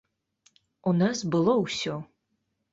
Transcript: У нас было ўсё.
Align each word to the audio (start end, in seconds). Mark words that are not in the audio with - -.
У 0.93 0.95
нас 1.03 1.23
было 1.37 1.53
ўсё. 1.65 1.95